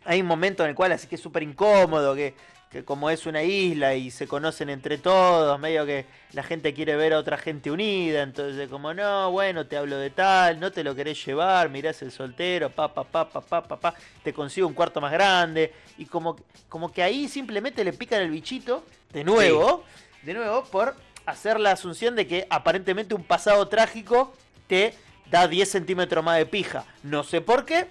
[0.05, 2.34] hay un momento en el cual así que es súper incómodo, que,
[2.69, 6.95] que como es una isla y se conocen entre todos, medio que la gente quiere
[6.95, 10.84] ver a otra gente unida, entonces como no, bueno, te hablo de tal, no te
[10.84, 14.67] lo querés llevar, mirás el soltero, pa, pa, pa, pa, pa, pa, pa, te consigo
[14.67, 16.36] un cuarto más grande, y como,
[16.67, 19.84] como que ahí simplemente le pican el bichito, de nuevo,
[20.21, 24.32] de nuevo, por hacer la asunción de que aparentemente un pasado trágico
[24.67, 24.93] te
[25.32, 26.86] da 10 centímetros más de pija.
[27.01, 27.88] No sé por qué,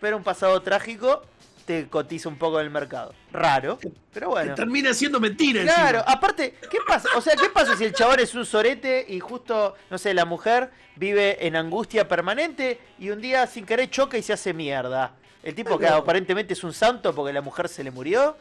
[0.00, 1.22] pero un pasado trágico
[1.70, 3.14] te cotiza un poco en el mercado.
[3.30, 3.78] Raro,
[4.12, 4.54] pero Que bueno.
[4.56, 5.62] termina siendo mentira.
[5.62, 6.12] Claro, encima.
[6.16, 7.08] aparte, ¿qué pasa?
[7.16, 10.24] O sea, ¿qué pasa si el chabón es un sorete y justo, no sé, la
[10.24, 15.12] mujer vive en angustia permanente y un día sin querer choca y se hace mierda?
[15.44, 18.36] El tipo que aparentemente es un santo porque la mujer se le murió.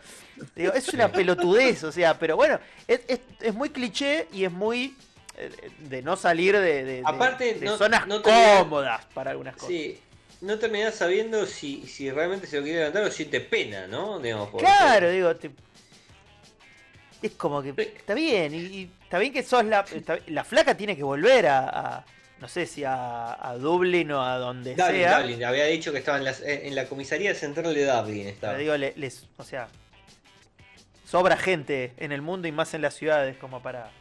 [0.55, 4.51] Digo, es una pelotudez, o sea, pero bueno, es, es- es muy cliché y es
[4.51, 4.95] muy
[5.37, 5.51] eh,
[5.87, 9.53] de no salir de, de- de- Aparte, de no- zonas no tenía- cómodas para algunas
[9.53, 9.69] cosas.
[9.69, 9.97] Sí,
[10.41, 14.19] no terminás sabiendo si, si realmente se lo quiere levantar o siente pena, ¿no?
[14.19, 15.51] Digamos, porque- Claro, digo, te-
[17.21, 20.75] es como que está bien, y, y está bien que sos la, está- la flaca
[20.77, 22.05] tiene que volver a, a-
[22.39, 25.19] no sé si a, a Dublin o a donde Dublin, sea.
[25.19, 28.27] Dublin, había dicho que estaba en, las- en la comisaría central de Dublin.
[28.27, 28.53] Estaba.
[28.53, 29.67] Pero digo, le- les, o sea,
[31.05, 33.91] sobra gente en el mundo y más en las ciudades como para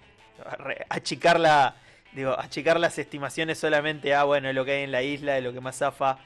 [0.89, 1.75] achicar la,
[2.19, 5.53] digo, achicar las estimaciones solamente a bueno, lo que hay en la isla, de lo
[5.53, 6.19] que más zafa,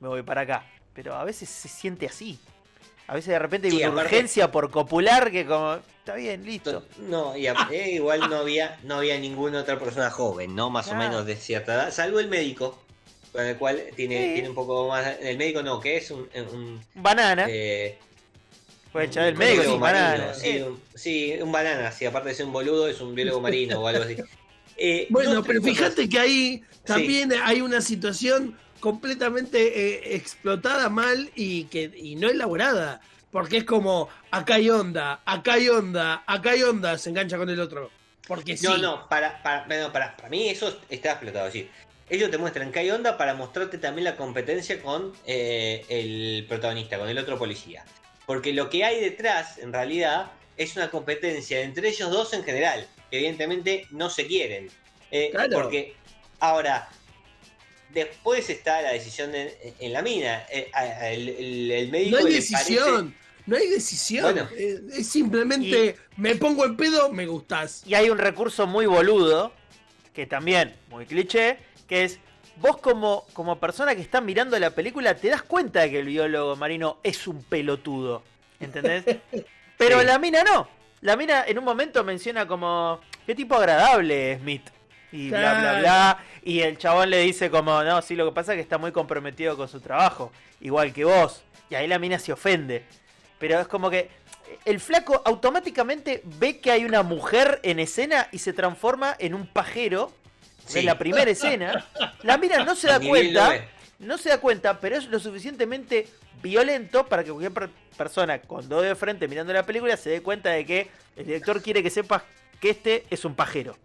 [0.00, 0.64] me voy para acá.
[0.94, 2.38] Pero a veces se siente así.
[3.06, 6.44] A veces de repente hay Sí, una aparte- urgencia por copular que como, está bien,
[6.44, 6.84] listo.
[6.98, 10.70] No, y a- eh, igual no había, no había ninguna otra persona joven, ¿no?
[10.70, 11.00] Más Claro.
[11.00, 12.82] o menos de cierta edad, salvo el médico,
[13.32, 14.32] con el cual tiene, Sí.
[14.34, 15.06] tiene un poco más.
[15.20, 16.28] El médico no, que es un.
[16.52, 17.98] un Banana, eh,
[18.92, 20.34] puede echar el médico, sí, banana.
[20.34, 23.80] Sí, un, sí, un banana, sí, aparte de ser un boludo, es un biólogo marino
[23.80, 24.16] o algo así.
[24.78, 25.76] Eh, Bueno, pero cosas.
[25.76, 32.28] fíjate que ahí también hay una situación completamente eh, explotada mal y que y no
[32.30, 33.00] elaborada.
[33.30, 37.50] Porque es como, acá hay onda, acá hay onda, acá hay onda, se engancha con
[37.50, 37.90] el otro.
[38.26, 38.66] Porque sí.
[38.66, 41.50] No, no, para, para, no, para, para mí eso está explotado.
[41.50, 41.68] Sí.
[42.08, 46.98] Ellos te muestran que hay onda para mostrarte también la competencia con eh, el protagonista,
[46.98, 47.84] con el otro policía.
[48.24, 52.86] Porque lo que hay detrás, en realidad, es una competencia entre ellos dos en general.
[53.10, 54.68] Que Evidentemente no se quieren.
[55.10, 55.60] Eh, Claro.
[55.62, 55.94] Porque,
[56.40, 56.88] ahora,
[57.92, 60.44] después está la decisión de- en la mina.
[60.50, 60.70] Eh,
[61.02, 63.14] el, el- el médico No hay le decisión.
[63.46, 64.24] No hay decisión.
[64.34, 64.48] Bueno.
[64.56, 67.82] es, es simplemente me pongo en pedo, me gustás.
[67.86, 69.52] Y hay un recurso muy boludo,
[70.12, 71.56] que también muy cliché,
[71.88, 72.18] que es
[72.56, 76.06] vos como, como persona que está mirando la película te das cuenta de que el
[76.06, 78.22] biólogo marino es un pelotudo,
[78.60, 79.04] ¿entendés?
[79.78, 80.06] Pero Sí.
[80.06, 80.68] la mina no.
[81.00, 84.68] La mina en un momento menciona como, qué tipo agradable es Smith.
[85.12, 86.24] Y bla, bla, bla.
[86.42, 88.92] Y el chabón le dice como, no, sí, lo que pasa es que está muy
[88.92, 91.42] comprometido con su trabajo, igual que vos.
[91.70, 92.84] Y ahí la mina se ofende.
[93.38, 94.10] Pero es como que
[94.64, 99.46] el flaco automáticamente ve que hay una mujer en escena y se transforma en un
[99.46, 100.12] pajero.
[100.66, 100.80] Sí.
[100.80, 101.86] En la primera escena.
[102.22, 103.64] La mina no se da cuenta.
[103.98, 106.06] No se da cuenta, pero es lo suficientemente
[106.42, 110.22] violento para que cualquier per- persona con dos de frente mirando la película se dé
[110.22, 112.22] cuenta de que el director quiere que sepas
[112.60, 113.76] que este es un pajero.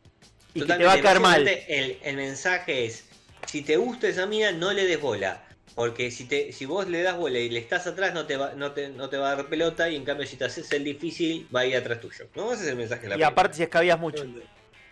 [0.54, 1.48] Y que te va a caer mal.
[1.48, 3.06] El, el mensaje es,
[3.48, 5.44] si te gusta esa mina, no le des bola.
[5.74, 8.54] Porque si te si vos le das bola y le estás atrás, no te va,
[8.54, 9.90] no te, no te va a dar pelota.
[9.90, 12.28] Y en cambio, si te haces el difícil, va a ir atrás tuyo.
[12.36, 12.54] ¿no?
[12.54, 13.28] Ese es el mensaje de la Y película.
[13.30, 14.24] aparte si escabías mucho.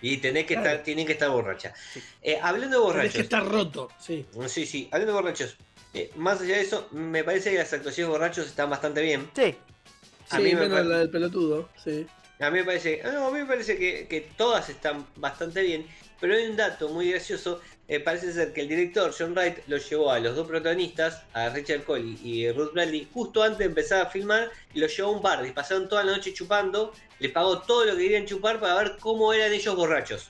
[0.02, 0.70] Y tenés que Claro.
[0.70, 1.74] estar, tienen que estar borracha.
[1.94, 2.02] Sí.
[2.22, 3.14] Eh, hablando de Tenés borrachos.
[3.14, 4.26] que estar roto, sí.
[4.48, 5.58] Sí, sí, hablando de borrachos.
[5.94, 9.30] eh, más allá de eso, me parece que las actuaciones de borrachos están bastante bien.
[9.36, 9.56] Sí.
[10.30, 12.08] A sí, mí me menos pare- la del pelotudo, sí.
[12.40, 15.86] A mí me parece, no, a mí me parece que, que todas están bastante bien,
[16.22, 17.60] pero hay un dato muy gracioso.
[17.90, 21.50] eh, parece ser que el director John Wright lo llevó a los dos protagonistas, a
[21.50, 25.12] Richard Cole y Ruth Bradley, justo antes de empezar a filmar, y los llevó a
[25.18, 26.94] un bar y pasaron toda la noche chupando.
[27.20, 30.30] Le pagó todo lo que querían chupar para ver cómo eran ellos borrachos.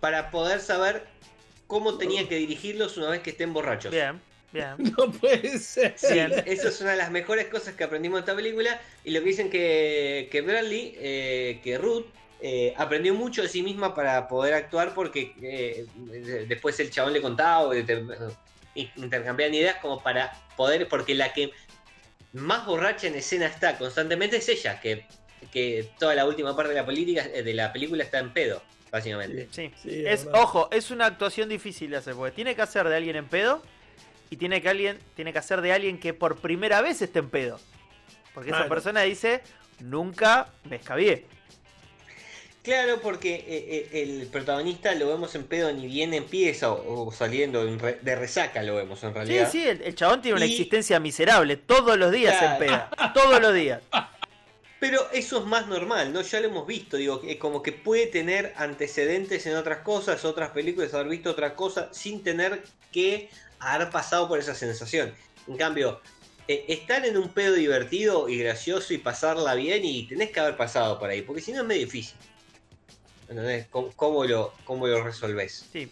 [0.00, 1.04] Para poder saber
[1.66, 3.90] cómo tenía que dirigirlos una vez que estén borrachos.
[3.92, 4.20] Bien,
[4.52, 4.74] bien.
[4.96, 5.94] No puede ser.
[5.96, 6.32] Sí, Bien.
[6.46, 8.80] eso es una de las mejores cosas que aprendimos de esta película.
[9.04, 12.06] Y lo que dicen que, que Bradley, eh, que Ruth,
[12.40, 17.12] eh, aprendió mucho de sí misma para poder actuar porque eh, de- después el chabón
[17.12, 18.04] le contaba o te-
[18.74, 21.50] intercambiaban ideas como para poder, porque la que
[22.32, 25.04] más borracha en escena está constantemente es ella, que,
[25.50, 28.62] que toda la última parte de la, política, eh, de la película está en pedo,
[28.92, 29.48] básicamente.
[29.50, 29.72] Sí.
[29.82, 30.40] Sí, es, verdad.
[30.42, 33.62] ojo, es una actuación difícil de hacer, porque tiene que hacer de alguien en pedo
[34.30, 37.30] y tiene que alguien, tiene que hacer de alguien que por primera vez esté en
[37.30, 37.58] pedo.
[38.34, 39.42] Porque esa persona dice,
[39.80, 41.26] nunca me escabié.
[42.68, 47.64] Claro, porque eh, eh, el protagonista lo vemos en pedo ni bien empieza o, saliendo
[47.64, 49.48] de resaca lo vemos en Sí, realidad.
[49.50, 51.56] sí, el, el chabón tiene una Y- existencia miserable.
[51.56, 52.52] Todos los días Claro.
[52.52, 52.90] en peda.
[53.14, 53.80] Todos los días.
[54.80, 56.20] Pero eso es más normal, ¿no?
[56.20, 60.50] Ya lo hemos visto, digo, que como que puede tener antecedentes en otras cosas, otras
[60.50, 65.14] películas, haber visto otra cosa sin tener que haber pasado por esa sensación.
[65.48, 66.02] En cambio,
[66.48, 70.58] eh, estar en un pedo divertido y gracioso y pasarla bien y tenés que haber
[70.58, 72.18] pasado por ahí, porque si no es medio difícil.
[73.28, 73.66] ¿Entendés?
[73.70, 75.66] ¿Cómo, cómo lo, cómo lo resolvés?
[75.72, 75.90] Sí.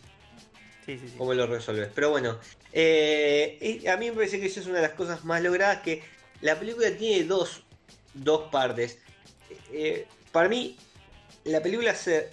[0.85, 1.15] Sí, sí, sí.
[1.19, 1.91] cómo lo resolves.
[1.95, 2.39] Pero bueno,
[2.73, 6.03] eh, a mí me parece que eso es una de las cosas más logradas, que
[6.41, 7.65] la película tiene dos,
[8.15, 8.99] dos partes.
[9.73, 10.77] Eh, para mí,
[11.45, 12.31] la película se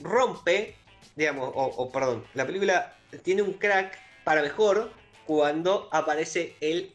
[0.00, 0.74] rompe,
[1.14, 4.90] digamos, o, o, perdón, la película tiene un crack para mejor
[5.24, 6.92] cuando aparece el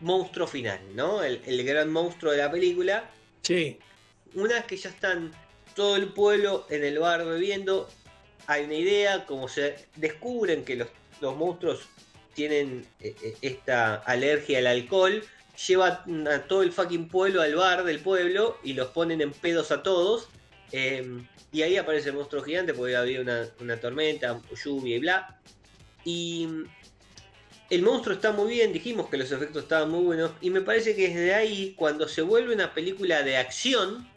[0.00, 1.22] monstruo final, ¿no?
[1.22, 3.10] El, el gran monstruo de la película.
[3.42, 3.78] Sí.
[4.34, 5.32] Una vez que ya están
[5.74, 7.88] todo el pueblo en el bar bebiendo,
[8.46, 10.88] hay una idea, como se descubren que los,
[11.20, 11.88] los monstruos
[12.34, 15.22] tienen eh, eh, esta alergia al alcohol,
[15.66, 19.70] llevan a todo el fucking pueblo al bar del pueblo y los ponen en pedos
[19.70, 20.28] a todos.
[20.72, 25.38] eh, y ahí aparece el monstruo gigante porque había una, una tormenta, lluvia y bla.
[26.02, 26.48] Y
[27.68, 30.96] el monstruo está muy bien, dijimos que los efectos estaban muy buenos, y me parece
[30.96, 34.08] que desde ahí, cuando se vuelve una película de acción,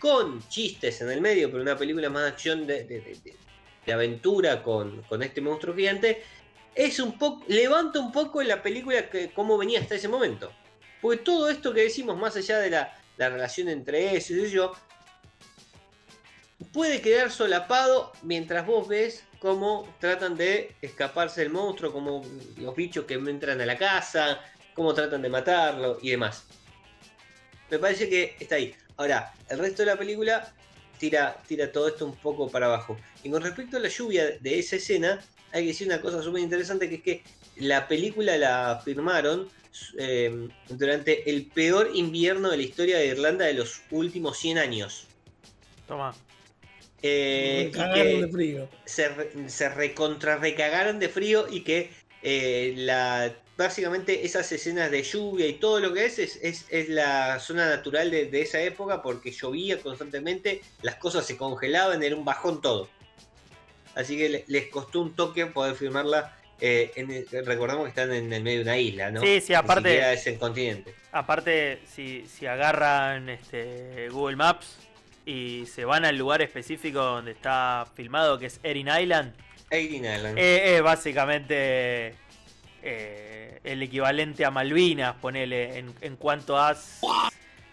[0.00, 3.36] con chistes en el medio, pero una película más de acción de,
[3.92, 6.22] aventura con, este monstruo gigante,
[6.74, 10.50] es un poco, levanta un poco la película que cómo venía hasta ese momento.
[11.00, 14.72] Porque todo esto que decimos, más allá de la, la relación entre eso y yo,
[16.72, 22.22] puede quedar solapado mientras vos ves cómo tratan de escaparse del monstruo, como
[22.58, 24.40] los bichos que entran a la casa,
[24.74, 26.44] cómo tratan de matarlo y demás.
[27.70, 28.74] Me parece que está ahí.
[29.00, 30.52] Ahora, el resto de la película
[30.98, 32.98] tira, tira todo esto un poco para abajo.
[33.22, 35.18] Y con respecto a la lluvia de esa escena,
[35.52, 37.22] hay que decir una cosa súper interesante, que es que
[37.56, 39.48] la película la firmaron
[39.96, 45.06] eh, durante el peor invierno de la historia de Irlanda de los últimos 100 años.
[45.88, 46.14] Toma.
[47.02, 48.68] Eh, que de frío.
[48.84, 49.08] se,
[49.48, 51.90] se recontra recagaron de frío y que
[52.22, 56.88] eh, la básicamente esas escenas de lluvia y todo lo que es es, es- es
[56.88, 62.16] la zona natural de, de esa época porque llovía constantemente, las cosas se congelaban, era
[62.16, 62.88] un bajón todo.
[63.94, 66.36] Así que le- les costó un toque poder filmarla.
[66.62, 67.08] eh, en
[67.46, 69.22] recordamos que están en el medio de una isla, ¿no?
[69.22, 70.94] Sí, sí, aparte- es el continente.
[71.10, 74.76] Aparte, si, si agarran este, Google Maps
[75.24, 79.32] y se van al lugar específico donde está filmado, que es Erin Island,
[79.70, 80.38] Eileen Island.
[80.38, 82.14] eh, es básicamente
[82.82, 83.29] eh,
[83.64, 86.76] el equivalente a Malvinas, ponele, en, en cuanto a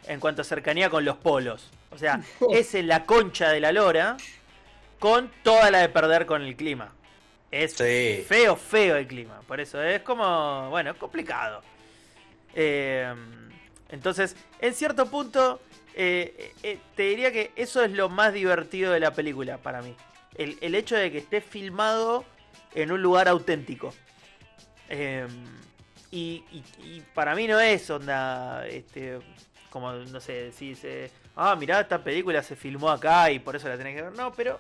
[0.08, 1.70] en cuanto a cercanía con los polos.
[1.92, 2.22] O sea,
[2.52, 4.18] es en la concha de la lora
[5.00, 6.94] con toda la de perder con el clima.
[7.52, 8.24] Es Sí.
[8.28, 9.42] feo, feo el clima.
[9.48, 11.62] Por eso es como, bueno, complicado.
[12.54, 13.14] Eh,
[13.90, 15.62] entonces, en cierto punto,
[15.96, 19.96] eh, eh, te diría que eso es lo más divertido de la película para mí.
[20.36, 22.26] El, el hecho de que esté filmado
[22.76, 23.94] en un lugar auténtico.
[26.12, 26.44] Y,
[27.14, 29.20] para mí no es onda, este,
[29.70, 33.68] como, no sé, decís, eh, ah, mirá, esta película se filmó acá y por eso
[33.68, 34.14] la tenés que ver.
[34.14, 34.60] No, pero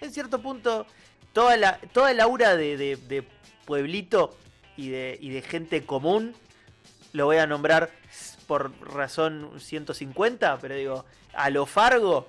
[0.00, 0.86] en cierto punto,
[1.32, 3.24] toda la, toda el aura de,
[3.64, 4.36] pueblito
[4.76, 6.34] y de, y de gente común,
[7.12, 7.90] lo voy a nombrar
[8.46, 12.26] por razón 150, pero digo, a lo Fargo,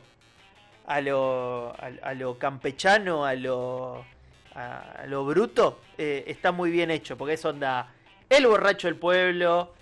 [0.85, 4.05] a lo, a, a lo campechano, a lo,
[4.53, 7.93] a, a lo bruto, eh, está muy bien hecho, porque es onda
[8.29, 9.73] el borracho del pueblo,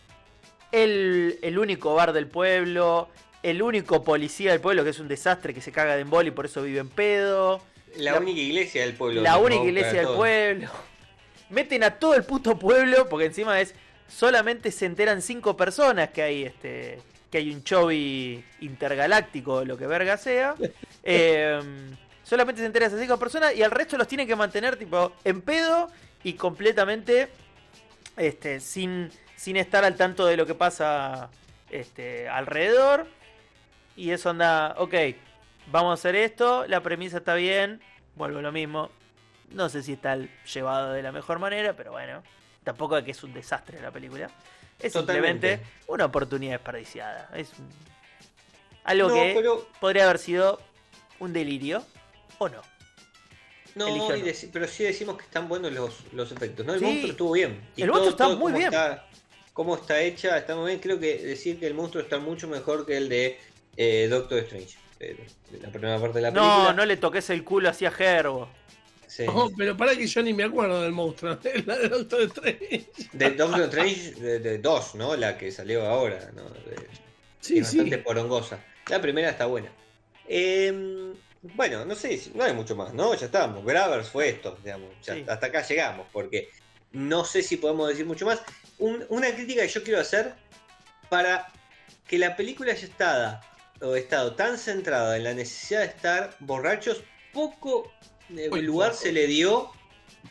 [0.71, 3.09] el, el único bar del pueblo,
[3.43, 6.31] el único policía del pueblo que es un desastre que se caga de embol y
[6.31, 7.61] por eso vive en pedo.
[7.95, 9.21] la, la- única iglesia del pueblo.
[9.21, 10.69] La única iglesia del pueblo.
[11.49, 13.73] Meten a todo el puto pueblo, porque encima es.
[14.09, 16.99] Solamente se enteran cinco personas que hay este.
[17.31, 20.55] que hay un chovi intergaláctico, lo que verga sea.
[21.09, 21.61] Eh,
[22.21, 25.39] solamente se enteran esas cinco personas y al resto los tienen que mantener tipo en
[25.41, 25.87] pedo
[26.21, 27.29] y completamente
[28.17, 31.29] este, sin, sin estar al tanto de lo que pasa
[31.69, 33.07] este, alrededor.
[33.95, 34.93] Y eso anda, ok,
[35.71, 37.81] vamos a hacer esto, la premisa está bien,
[38.15, 38.89] vuelvo a lo mismo.
[39.51, 40.17] No sé si está
[40.53, 42.21] llevado de la mejor manera, pero bueno,
[42.63, 44.29] tampoco es que es un desastre la película.
[44.79, 45.49] Es Totalmente.
[45.49, 47.29] simplemente una oportunidad desperdiciada.
[47.33, 47.51] Es
[48.83, 50.61] algo No, que pero podría haber sido
[51.19, 51.83] un delirio
[52.37, 52.61] o no.
[53.77, 54.07] No, y no.
[54.51, 56.73] pero sí decimos que están buenos los, los efectos, ¿no?
[56.73, 56.85] El Sí.
[56.85, 57.61] monstruo estuvo bien.
[57.77, 58.67] El monstruo está muy cómo bien.
[58.73, 59.07] Está,
[59.53, 60.79] cómo está hecha, está muy bien.
[60.79, 63.37] Creo que decir que el monstruo está mucho mejor que el de
[63.77, 64.77] eh, Doctor Strange.
[64.99, 65.15] de
[65.61, 66.63] la primera parte de la película.
[66.63, 68.49] No, no le toques el culo así a Gerbo.
[69.05, 69.23] Sí.
[69.27, 72.85] Oh, pero para que yo ni me acuerdo del monstruo, de la de Doctor Strange.
[73.13, 75.15] De Doctor Strange de, de dos, ¿no?
[75.15, 76.43] La que salió ahora, ¿no?
[76.43, 76.87] De-
[77.39, 77.77] Sí, es sí.
[77.77, 78.59] bastante porongosa.
[78.89, 79.71] La primera está buena.
[80.27, 81.13] Eh,
[81.55, 83.13] bueno, no sé, si- no hay mucho más, ¿no?
[83.15, 83.63] Ya estamos.
[83.65, 84.89] Gravers fue esto, digamos.
[85.03, 85.25] ya Sí.
[85.27, 86.49] Hasta acá llegamos, porque
[86.91, 88.41] no sé si podemos decir mucho más.
[88.79, 90.33] Un- una crítica que yo quiero hacer
[91.09, 91.47] para
[92.07, 93.39] que la película haya estado,
[93.81, 97.01] o estado tan centrada en la necesidad de estar borrachos,
[97.33, 97.91] poco
[98.35, 99.03] eh, Muy lugar poco.
[99.03, 99.71] se le dio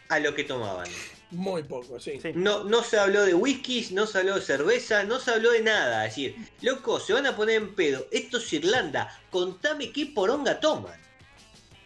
[0.09, 0.87] a lo que tomaban.
[1.31, 2.20] Muy poco, sí.
[2.20, 2.31] Sí.
[2.35, 5.62] No, no se habló de whiskies, no se habló de cerveza, no se habló de
[5.62, 6.05] nada.
[6.07, 8.07] Es decir, loco, se van a poner en pedo.
[8.12, 9.11] Esto es Irlanda.
[9.31, 11.00] Contame qué poronga toman.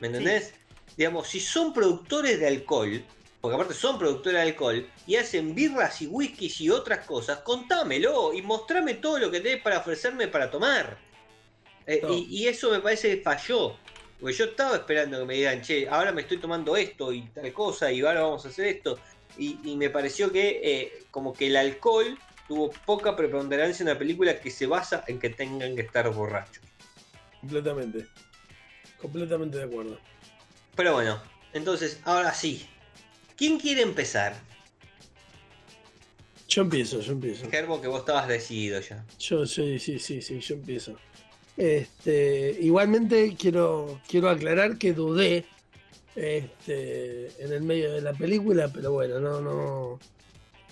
[0.00, 0.54] ¿Me entendés?
[0.96, 3.02] Digamos, si son productores de alcohol,
[3.40, 8.34] porque aparte son productores de alcohol, y hacen birras y whiskies y otras cosas, contámelo
[8.34, 10.98] y mostrame todo lo que tenés para ofrecerme para tomar.
[11.86, 13.76] Eh, y, y eso me parece que falló.
[14.20, 17.52] Porque yo estaba esperando que me digan, che, ahora me estoy tomando esto y tal
[17.52, 18.98] cosa, y ahora vamos a hacer esto.
[19.38, 23.98] Y, y me pareció que eh, como que el alcohol tuvo poca preponderancia en una
[23.98, 26.62] película que se basa en que tengan que estar borrachos.
[27.40, 28.06] Completamente.
[29.00, 29.98] Completamente de acuerdo.
[30.76, 31.20] Pero bueno,
[31.52, 32.66] entonces, ahora sí.
[33.36, 34.34] ¿Quién quiere empezar?
[36.48, 37.48] Yo empiezo, yo empiezo.
[37.48, 39.04] Gerbo, que vos estabas decidido ya.
[39.18, 40.96] Yo sí, sí, sí, sí, yo empiezo.
[41.56, 45.44] Este, igualmente quiero, quiero aclarar que dudé
[46.16, 49.98] este, en el medio de la película, pero bueno, no, no,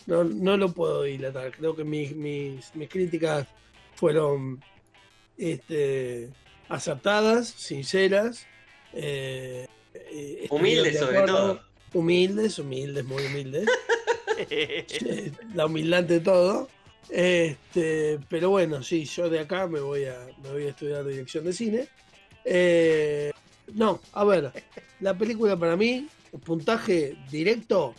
[0.06, 1.52] no, no lo puedo dilatar.
[1.52, 3.46] Creo que mis, mis, mis críticas
[3.94, 4.62] fueron
[5.36, 6.30] este,
[6.68, 8.46] acertadas, sinceras.
[8.92, 11.60] eh, eh, Humildes sobre todo.
[11.94, 13.66] Humildes, humildes, muy humildes.
[15.54, 16.68] La humildad de todo.
[17.10, 21.44] Este, pero bueno, sí, yo de acá me voy a, me voy a estudiar dirección
[21.44, 21.88] de cine.
[22.44, 23.32] Eh,
[23.74, 24.52] no, a ver,
[25.00, 26.08] la película para mí,
[26.44, 27.94] puntaje directo,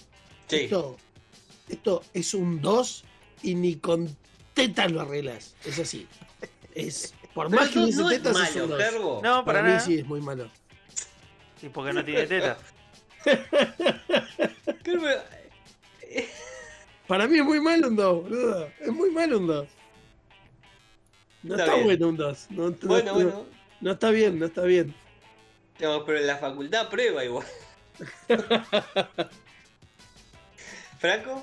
[0.48, 0.62] Sí.
[0.62, 0.98] esto,
[1.68, 3.04] esto es un 2
[3.44, 4.16] y ni con
[4.54, 5.56] tetas lo arreglas.
[5.66, 6.08] Es así.
[6.74, 8.82] Es, por Pero más que no, no es tetas, es malo, un 2.
[8.84, 9.22] Gerbo.
[9.24, 9.80] No, para, Para mí nada.
[9.80, 10.50] sí es muy malo.
[11.62, 12.58] ¿Y porque no tiene teta?
[14.84, 15.06] Gerbo,
[17.08, 18.70] Para mí es muy malo un 2, boludo.
[18.82, 19.68] Es muy malo un 2.
[21.44, 22.48] No Está está, bueno un 2.
[22.50, 23.46] No, no- Bueno, no- bueno.
[23.80, 24.94] no está bien, no está bien.
[25.80, 27.48] No, pero en la facultad prueba igual.
[31.00, 31.42] ¿Franco?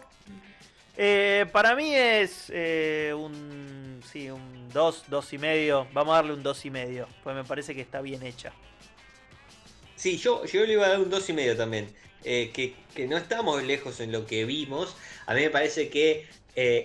[0.96, 4.00] Eh, para mí es eh, un.
[4.10, 5.86] Sí, un 2, 2 y medio.
[5.92, 7.08] Vamos a darle un 2 y medio.
[7.22, 8.52] Pues me parece que está bien hecha.
[9.96, 11.88] Sí, yo, yo le iba a dar un 2,5 también.
[12.24, 14.96] Eh, que, que no estamos lejos en lo que vimos.
[15.26, 16.26] A mí me parece que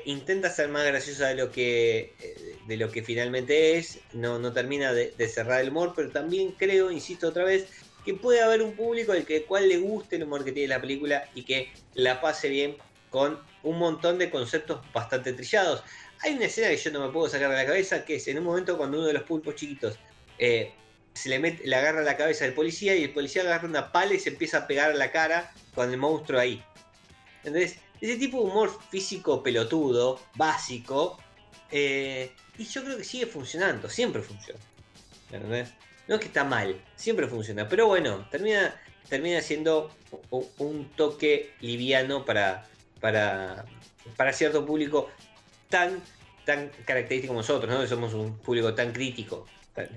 [0.06, 2.14] intenta ser más graciosa de lo que,
[2.68, 4.00] de lo que finalmente es.
[4.12, 7.68] No, no termina de, de cerrar el humor, pero también creo, insisto otra vez,
[8.04, 10.82] que puede haber un público al que cual le guste el humor que tiene la
[10.82, 12.76] película y que la pase bien
[13.10, 15.84] con un montón de conceptos bastante trillados.
[16.24, 18.38] Hay una escena que yo no me puedo sacar de la cabeza, que es en
[18.38, 19.98] un momento cuando uno de los pulpos chiquitos
[20.38, 20.74] eh,
[21.14, 24.14] se le, mete, le agarra la cabeza al policía y el policía agarra una pala
[24.14, 26.64] y se empieza a pegar la cara con el monstruo ahí.
[27.44, 31.18] Entonces, ese tipo de humor físico pelotudo, básico,
[31.72, 34.60] eh, y yo creo que sigue funcionando, siempre funciona.
[35.32, 35.70] ¿Entendés?
[36.08, 39.92] No es que está mal, siempre funciona, pero bueno, termina, termina siendo
[40.30, 42.68] un toque liviano para,
[43.02, 43.66] para,
[44.16, 45.10] para cierto público
[45.70, 46.02] tan,
[46.46, 47.82] tan característico como nosotros, ¿no?
[47.82, 49.88] Que somos un público tan crítico, tan,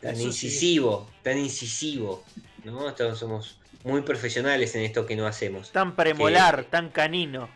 [0.00, 0.26] tan Eso sí.
[0.26, 2.24] incisivo, tan incisivo,
[2.64, 2.88] ¿no?
[2.88, 5.70] Estamos- somos muy profesionales en esto que no hacemos.
[5.72, 7.48] Tan premolar, tan canino,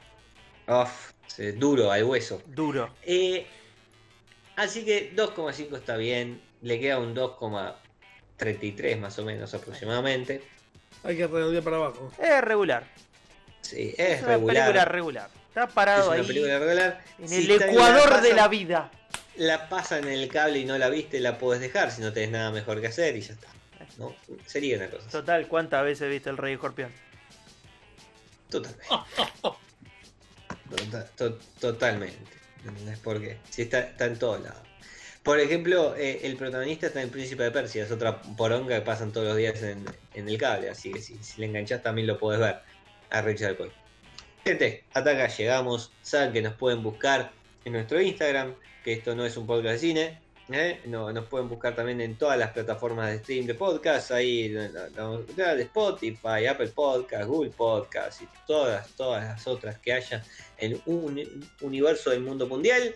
[0.69, 2.43] Uf, se- duro al hueso.
[2.47, 2.91] duro.
[3.05, 3.47] Eh,
[4.57, 6.41] así que 2,5 está bien.
[6.63, 10.43] Le queda un 2,33 más o menos aproximadamente.
[11.05, 12.11] Hay que redondear para abajo.
[12.19, 12.85] Es regular.
[13.67, 14.93] Sí, Es, es, una película regular.
[14.93, 15.31] regular.
[15.49, 17.05] Está Es parado una ahí película regular.
[17.19, 18.91] en Si el ecuador la de la vida.
[19.37, 22.31] La pasan en el cable y no la viste, la puedes dejar si no tenés
[22.31, 23.49] nada mejor que hacer y ya está.
[23.99, 24.15] ¿no?
[24.47, 25.03] Sería una cosa.
[25.03, 25.11] así.
[25.11, 26.91] Total, ¿cuántas veces viste el Rey Escorpión?
[28.51, 28.85] Totalmente.
[30.77, 32.19] Tota- to- totalmente.
[32.67, 32.99] ¿Entendés?
[32.99, 34.61] Porque si está, está en todos lados.
[35.23, 39.13] Por ejemplo, eh, el protagonista está en Príncipe de Persia, es otra poronga que pasan
[39.13, 42.17] todos los días en, en el cable, así que si, si le enganchás también lo
[42.19, 42.61] podés ver
[43.11, 43.71] a Richard Coy.
[44.45, 45.91] Gente, hasta acá llegamos.
[46.03, 47.33] Saben que nos pueden buscar
[47.65, 48.55] en nuestro Instagram,
[48.85, 50.21] que esto no es un podcast de cine.
[50.53, 50.81] ¿eh?
[50.87, 55.63] No, nos pueden buscar también en todas las plataformas de stream de podcast, ahí de
[55.63, 60.23] Spotify, Apple Podcast, Google Podcast y todas, todas las otras que haya
[60.59, 62.95] en un universo del mundo mundial.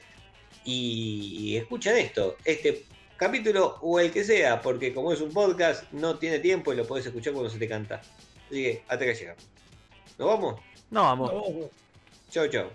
[0.65, 2.85] Y escuchen esto, este
[3.17, 6.87] capítulo o el que sea, porque como es un podcast, no tiene tiempo y lo
[6.87, 8.01] podés escuchar cuando se te canta.
[8.47, 9.50] Así que hasta que llegamos.
[10.21, 10.61] ¿Nos vamos?
[10.91, 11.31] No, vamos.
[12.29, 12.71] Chao, chao.